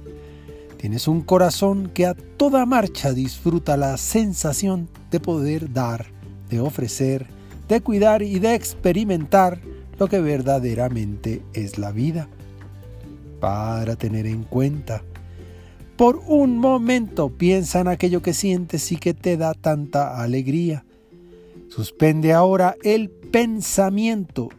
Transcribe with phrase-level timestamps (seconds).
[0.86, 6.06] Tienes un corazón que a toda marcha disfruta la sensación de poder dar,
[6.48, 7.26] de ofrecer,
[7.68, 9.60] de cuidar y de experimentar
[9.98, 12.30] lo que verdaderamente es la vida.
[13.40, 15.02] Para tener en cuenta,
[15.98, 20.86] por un momento piensa en aquello que sientes y que te da tanta alegría.
[21.68, 24.50] Suspende ahora el pensamiento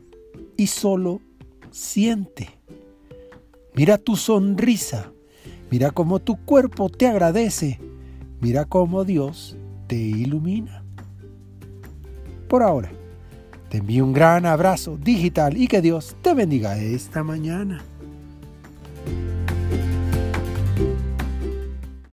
[0.57, 1.21] y solo
[1.71, 2.49] siente.
[3.77, 5.13] Mira tu sonrisa
[5.71, 7.81] Mira cómo tu cuerpo te agradece.
[8.41, 10.85] Mira cómo Dios te ilumina.
[12.49, 12.91] Por ahora,
[13.69, 17.83] te envío un gran abrazo digital y que Dios te bendiga esta mañana.